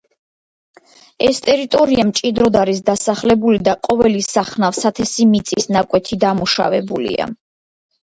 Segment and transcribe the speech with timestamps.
[1.27, 7.35] ეს ტერიტორია მჭიდროდ არის დასახლებული და ყოველი სახნავ–სათესი მიწის ნაკვეთი დამუშავებულია.